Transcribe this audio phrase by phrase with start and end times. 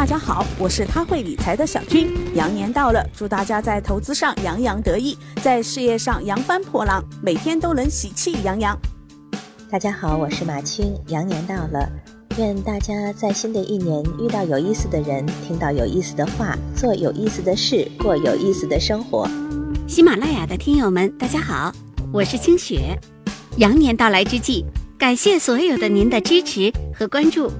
[0.00, 2.10] 大家好，我是他会理财的小军。
[2.34, 8.74] 羊年到了，祝大家在投资上洋洋得意，在事业上扬帆破浪，每天都能喜气洋洋。
[9.70, 10.94] 大家好，我是马青。
[11.08, 11.86] 羊年到了，
[12.38, 19.28] 愿大家在新的一年遇到有意思的人，听到有意思的话，做有意思的事，过有意思的生活。
[19.86, 21.70] 喜马拉雅的听友们，大家好，
[22.10, 22.98] 我是清雪。
[23.58, 24.64] 羊年到来之际，
[24.96, 27.52] 感谢所有的您的支持和关注。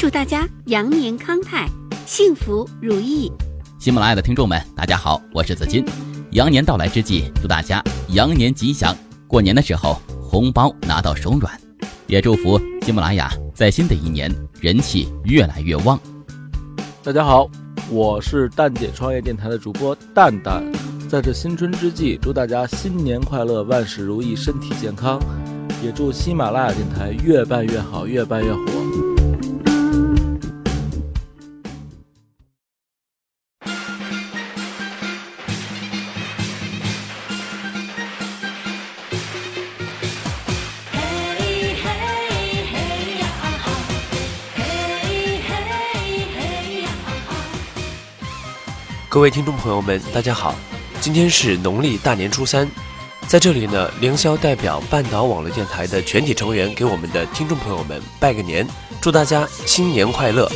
[0.00, 1.68] 祝大家羊年康泰，
[2.06, 3.30] 幸福如意。
[3.78, 5.84] 喜马拉雅的听众们，大家好，我是子金。
[6.30, 8.96] 羊年到来之际，祝大家羊年吉祥，
[9.26, 11.52] 过年的时候红包拿到手软。
[12.06, 16.00] 也祝福喜马拉雅在新的一年人气越来越旺。
[17.02, 17.46] 大家好，
[17.90, 20.64] 我是蛋姐创业电台的主播蛋蛋。
[21.10, 25.20] 在这新春之际，祝大家新年快乐，万事如意，身体健康。
[25.84, 28.62] 也祝喜马拉雅电台越办越好，越办越火。
[49.10, 50.54] 各位听众朋友们，大家好，
[51.00, 52.70] 今天是农历大年初三，
[53.26, 58.64] 在这里呢，凌霄代表半岛网络电台的全体成员给我们的听众朋友们拜个年，
[59.00, 60.48] 祝大家新年快乐。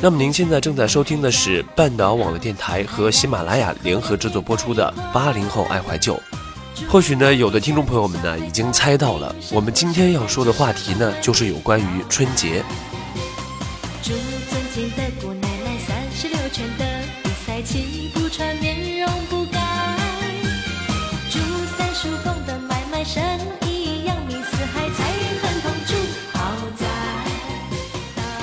[0.00, 6.14] 那么您现在正在收听的是半岛网络电台和喜马拉雅联合制作播出的《八零后爱怀旧》。
[6.88, 12.62] 或许呢，有的听众朋友们呢已经猜到了，我们今天要说的话题呢，就是有关于春节。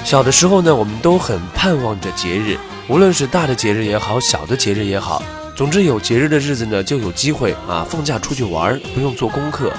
[0.05, 5.21] 小的时候呢，我们都很盼望着节日，无论是大的节日也好，小的节日也好。
[5.59, 9.73] 总之，有节日的日子呢，就有机会啊放假出去玩，不用做功课。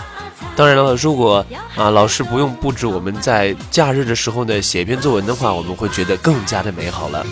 [0.54, 1.42] 当然了，如果
[1.74, 7.24] 啊老师不用布置我们在假日的时候呢写一篇作文的话，我们会觉得更加的美好了。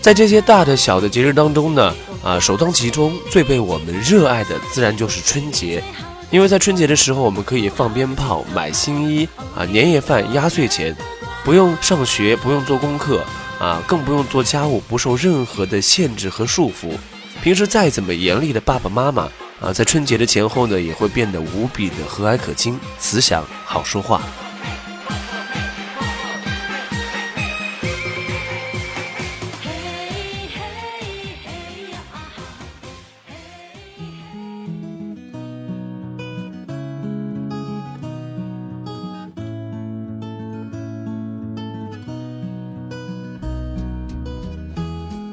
[0.00, 5.82] 在这些大的小的节日当中呢，啊首当其冲最被我们热爱的自然就是春节，
[6.30, 10.96] 因为在春节的时候，我们可以放鞭炮、买新衣啊，年夜饭、压岁钱，
[11.44, 13.24] 不用上学，不用做功课。
[13.60, 16.96] 啊，更不用做家务，不受任何的限制和束缚。
[17.42, 19.28] 平时再怎么严厉的爸爸妈妈
[19.60, 24.22] 啊，在春节的前后呢，也会变得无比的和蔼可亲、慈祥、好说话。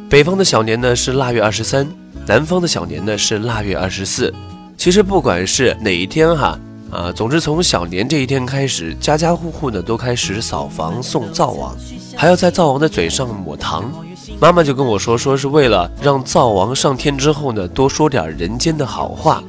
[0.09, 1.85] 北方的小年呢是腊月二十三，
[2.25, 4.34] 南方的小年呢是腊月二十四。
[4.78, 6.57] 其实不管是哪一天哈
[6.90, 11.75] 啊，总之从小年这一天开始，家家户户呢都开始扫房送灶王，
[12.16, 13.91] 还要在灶王的嘴上抹糖。
[14.40, 19.44] 妈妈就跟我说，说是为了让灶王上天之后呢，多说点人间的好话。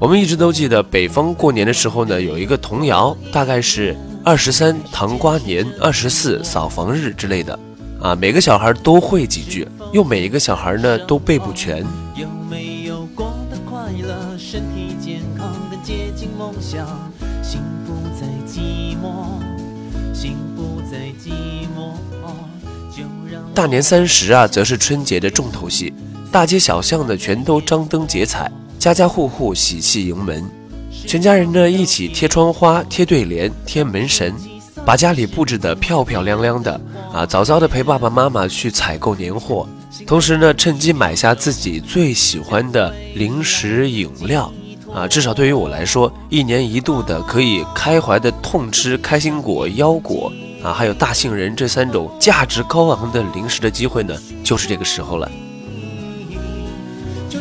[0.00, 7.56] 我们一直都记得北方过年的时候呢，有一个童谣，大概是二十三糖瓜年，二十四扫房日之类的。
[8.00, 11.84] 啊，每个小孩都会几句，又每一个小孩呢都背不全。
[12.16, 16.86] 有没有过得快乐，身体健康的接近梦想，
[17.42, 19.42] 心不再寂寞，
[20.14, 21.30] 心不再寂
[21.76, 21.92] 寞。
[23.54, 25.92] 大年三十啊，则是春节的重头戏，
[26.32, 30.42] 大街小巷的全都张灯结彩，家家户户喜气盈门，
[31.06, 34.34] 全家人呢一起贴窗花、贴对联、贴门神。
[34.84, 36.80] 把家里布置得漂漂亮亮的
[37.12, 39.68] 啊，早早的陪爸爸妈妈去采购年货，
[40.06, 44.52] 同时呢，趁机买下自己最喜欢的零食饮料
[44.92, 45.06] 啊。
[45.06, 50.32] 至少对于我来说，一年一度的可以开怀的痛吃开心果、腰果
[50.62, 55.30] 啊，还有大杏仁这三种价值高昂的零食的机会呢，就是这个时候了。
[57.28, 57.40] 就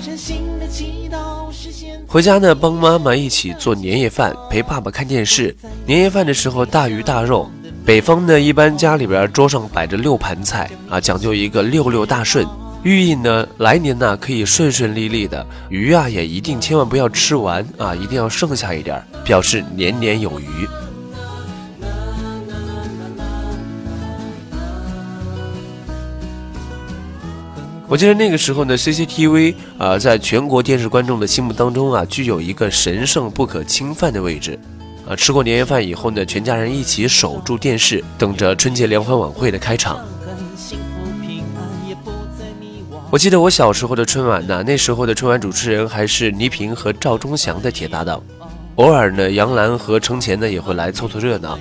[2.11, 5.56] 回家呢，帮妈妈一起做年夜饭，陪爸爸看电视。
[5.85, 7.47] 年夜饭的时候，大鱼大肉。
[7.85, 12.47] 北方呢，一般家里边桌上摆着六盘菜啊，讲究一个六六大顺，
[12.81, 15.45] 寓意呢来年呢可以顺顺利利的。
[15.69, 20.67] 鱼啊，也一定千万不要吃完啊，一定要剩下一点，表示年年有余。
[27.89, 34.59] 我记得那个时候呢，CCTV 啊，在全国电视观众的心目当中啊，具有一个神圣不可侵犯的位置。
[35.07, 40.00] 啊，吃过年夜饭以后呢，全家人一起守住电视，等着春节联欢晚会的开场。
[43.09, 48.21] 我记得我小时候的春晚呢，那时候的春晚主持人还是倪萍和赵忠祥的铁搭档，
[48.75, 51.57] 偶尔呢，杨澜和程前呢也会来凑凑热闹。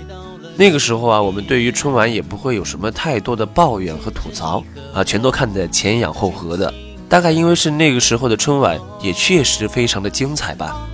[0.60, 4.60] 那个时候啊，我们对于春晚也不会有什么太多的抱怨和吐槽
[4.92, 6.74] 啊，全都看得前仰后合的。
[7.08, 10.84] 大概因为是那个时候的春晚也确实非常的精彩吧。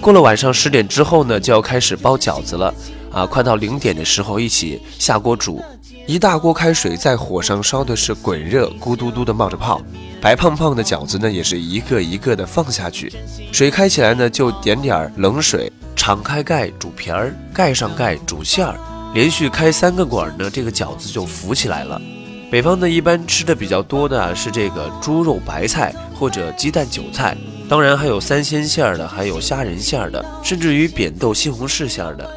[0.00, 2.74] 过了晚上十点之后呢，就要开始包饺子了
[3.12, 3.24] 啊！
[3.24, 5.62] 快到零点的时候，一起下锅煮，
[6.08, 9.80] 一大锅开水在火上烧的是滚热，咕嘟嘟的冒着泡。
[10.26, 13.12] 白胖胖的饺子呢，也是一个一个的放下去，
[13.52, 18.76] 水开起来呢，就点点冷水，敞开盖煮皮儿，盖上盖煮馅儿，
[19.14, 22.02] 连续开三个管呢，这个饺子就浮起来了。
[22.50, 27.36] 北方呢，一般吃的比较多的是这个猪肉白菜或者鸡蛋韭菜。
[27.68, 32.28] 当然还有三鲜馅儿的，还有虾仁馅儿的，甚至于扁豆西红柿馅儿的。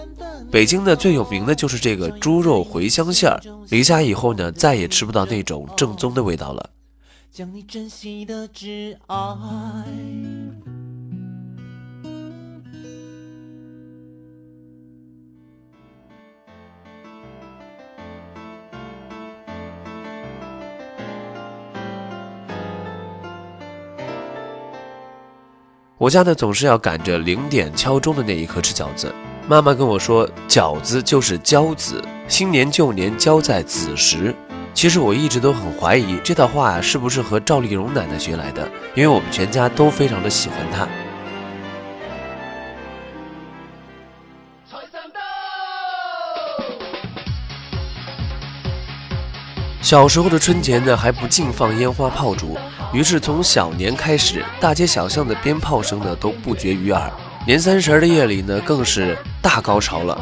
[0.52, 6.70] 北京呢最有名的就是这个猪肉茴香馅儿，离家以后呢再也吃不到那种正宗的味道了。
[7.32, 9.16] 将你珍惜的挚爱。
[25.98, 29.14] 我家呢总是要赶着零点敲钟的那一刻吃饺子。
[29.48, 34.34] 妈妈跟我说，饺子就是交子，新年旧年交在子时。
[34.80, 38.66] 其实我一直都很怀疑这套话呀是不是和赵丽蓉奶奶学来的，
[38.96, 40.88] 因为我们全家都非常的喜欢她。
[49.82, 52.58] 小时候的春节呢还不禁放烟花炮竹。
[52.94, 57.12] 于是从小年开始，大街小巷的鞭炮声呢都不绝于耳。
[57.46, 60.18] 年三十的夜里呢，更是大高潮了。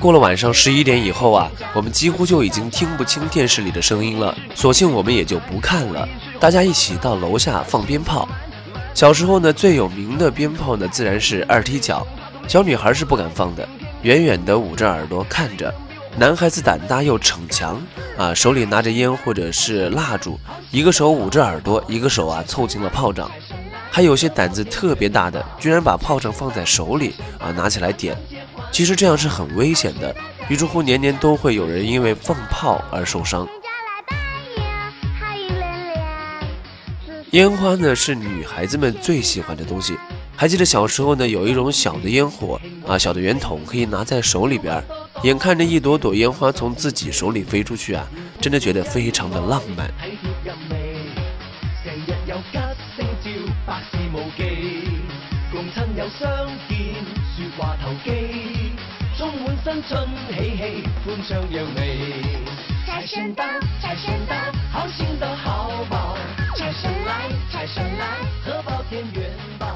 [0.00, 6.08] 过了晚上十一点以后啊，我们几乎就已经听不清电视里的声音了，索性我们也就不看了，
[6.38, 8.28] 大家一起到楼下放鞭炮。
[8.94, 12.06] 小时候呢，最有名的鞭炮呢，自然是二踢脚。
[12.46, 13.68] 小女孩是不敢放的，
[14.02, 15.74] 远远的捂着耳朵看着。
[16.16, 17.80] 男孩子胆大又逞强
[18.16, 20.38] 啊，手里拿着烟或者是蜡烛，
[20.70, 23.28] 一个手捂着耳朵，一个手啊凑近了炮仗。
[23.90, 28.16] 还有些胆子特别大的，居然把炮仗放在手里啊，拿起来点。
[28.78, 30.14] 其实这样是很危险的，
[30.48, 33.44] 于是乎年年都会有人因为放炮而受伤。
[37.32, 39.98] 烟花呢是女孩子们最喜欢的东西。
[40.36, 44.80] 还记得小时候呢，有一种小的烟火啊，小的圆筒可以拿在手里边，
[45.24, 48.06] 眼看着一朵朵烟花从自己手里飞出去啊，
[48.40, 49.92] 真的觉得非常的浪漫。
[62.86, 63.44] 财神到，
[63.80, 64.34] 财神到，
[64.72, 66.16] 好心都好报。
[66.56, 69.68] 财神来，财神来，贺宝田元宝。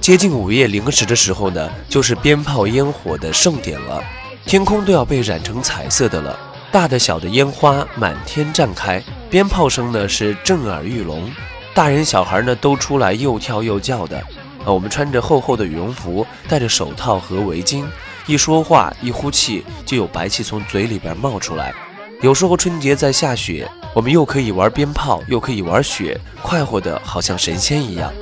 [0.00, 4.00] 接近午夜零时的时候呢，就是鞭炮烟火的盛典了，
[4.46, 6.38] 天空都要被染成彩色的了，
[6.70, 11.28] 大的小的烟花满天绽开，鞭炮声呢是震耳欲聋，
[11.74, 14.18] 大人小孩呢都出来又跳又叫的。
[14.64, 17.82] 啊，我们穿着厚厚的羽绒服，戴着手套和围巾，
[18.30, 21.74] 一说话一呼气就有白气从嘴里边冒出来。
[22.22, 28.12] 有时候春节在下雪，我们又可以玩鞭炮，又可以玩雪，快活的好像神仙一样。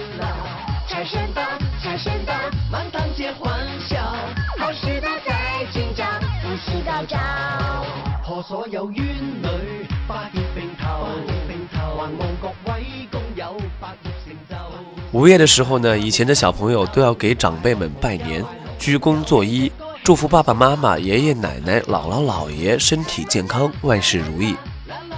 [15.12, 18.42] 午夜的时候呢，以前的小朋友都要给长辈们拜年，
[18.78, 19.70] 鞠躬作揖，
[20.08, 24.56] 祝福爸爸妈妈、爷爷奶奶、姥姥姥爷身体健康、万事如意。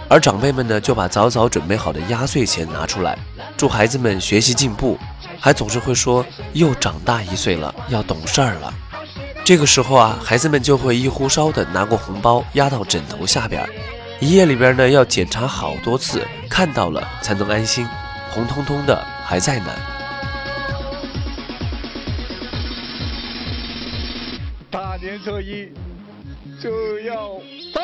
[0.09, 3.17] 而长辈们呢，就把早早准备好的压岁钱拿出来，
[3.57, 4.99] 祝孩子们学习进步，
[5.39, 8.75] 还总是会说又长大一岁了，要懂事儿了。
[9.45, 13.65] 这个时候啊，孩子们就会一呼烧的拿过红包压到枕头下边，
[14.19, 17.87] 一夜里边呢要检查好多次，看到了才能安心。
[18.33, 19.71] 红彤彤的还在呢。
[25.11, 25.69] 年初一
[26.63, 27.33] 就要
[27.75, 27.83] 打。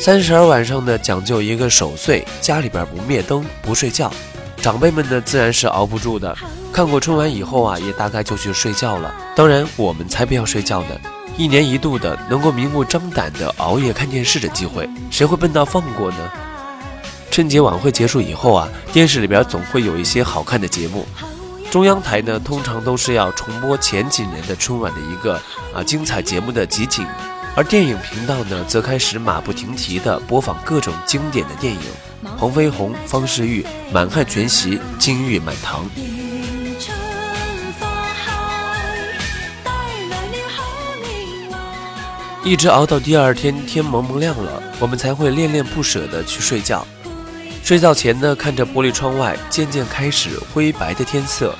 [0.00, 4.12] 三十儿晚上呢，讲究一个守岁，家里边不灭灯，不睡觉。
[4.58, 6.38] 长辈们呢，自然是熬不住的。
[6.72, 9.12] 看过春晚以后啊，也大概就去睡觉了。
[9.34, 11.00] 当然，我们才不要睡觉呢。
[11.36, 16.30] 一年一度的能够明目张胆的熬夜看电视的机会，谁会笨到放过呢？
[17.30, 21.06] 春节晚会结束以后啊，电视里边总会有一些好看的节目。
[21.70, 25.40] 中央台呢，通常都是要重播前几年的春晚的一个
[25.74, 27.06] 啊精彩节目的集锦，
[27.56, 31.80] 而电影频道呢，则开始马不停蹄地播放各种经典的电影。
[32.36, 35.88] 黄飞鸿、方世玉、满汉全席、金玉满堂，
[42.44, 46.84] 一直熬到第二天天蒙蒙亮了，我们才会恋恋不舍地去睡觉。
[47.62, 51.54] 睡觉前呢，看着玻璃窗外渐渐开始灰白的天色，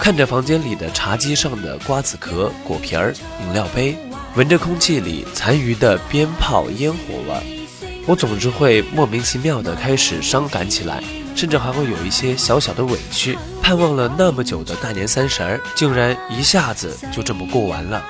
[0.00, 3.96] 看着房间里的茶几上的瓜子壳、果皮儿、饮料杯，
[4.34, 7.68] 闻着空气里残余的鞭炮烟火味。
[8.04, 11.04] 我总是会莫名其妙的开始伤感起来，
[11.36, 18.04] 甚至还会有一些小小的委屈，盼望了那么久的大年三十儿，竟然一下子就这么过完了。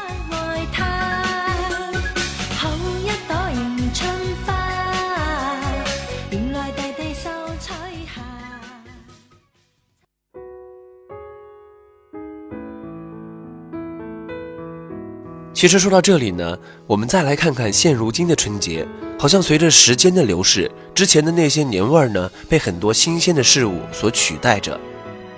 [15.56, 16.54] 其实说到这里呢，
[16.86, 18.86] 我们再来看看现如今的春节。
[19.18, 24.78] 好像随着时间的流逝，之前的那些年味儿呢，被很多新鲜的事物所取代着。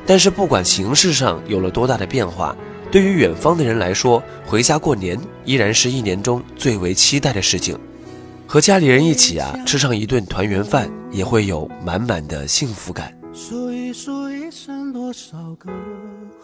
[0.04, 2.56] 但是不管形式上有了多大的变化，
[2.90, 7.78] 对于远方的人来说，回家过年依然是一年中最为期待的事情。
[8.44, 13.16] 和家里人一起啊，吃上一顿团圆饭，也会有满满的幸福感。
[13.32, 15.70] 数一数一生多少个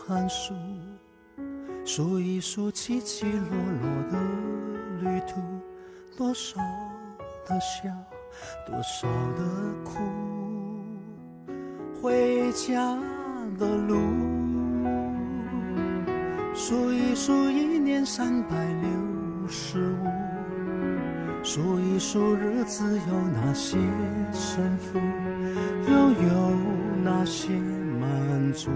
[0.07, 0.55] 寒暑，
[1.85, 3.51] 数一数起起落
[3.83, 4.19] 落的
[5.01, 5.41] 旅途，
[6.17, 6.61] 多少。
[7.47, 7.91] 的笑，
[8.67, 9.45] 多少的
[9.85, 10.01] 苦，
[12.01, 12.97] 回家
[13.59, 13.99] 的路，
[16.55, 20.07] 数一数一年三百六十五，
[21.43, 23.77] 数一数日子有哪些
[24.33, 24.99] 胜负，
[25.87, 25.95] 又
[26.27, 26.51] 有
[27.05, 27.51] 哪些
[28.01, 28.71] 满足。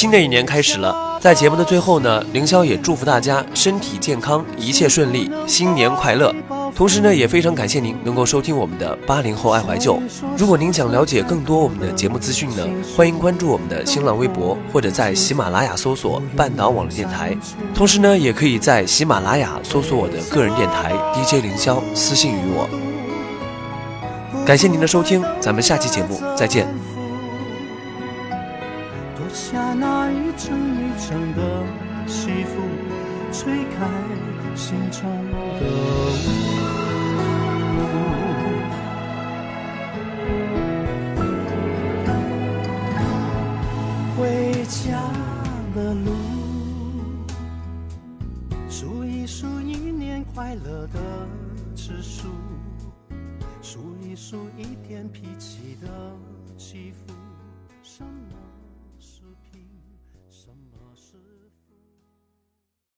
[0.00, 6.34] 新的一年开始了，在节目的最后呢，凌霄也祝福大家身体健康，一切顺利，新年快乐。
[6.74, 10.00] 同时呢，也非常感谢您能够收听我们的八零后爱怀旧。
[10.38, 12.66] 如果您想了解更多我们的节目资讯呢，
[12.96, 17.36] 欢迎关注我们的新浪微博，或者在喜马拉雅搜索半岛网络电台。
[17.74, 22.66] 同时呢，也可以在喜马拉雅搜索我的个人电台 DJ 凌霄，私信于我。
[24.46, 26.66] 感谢您的收听，咱们下期节目再见。
[31.10, 31.66] 一层的
[32.06, 32.59] 幸福，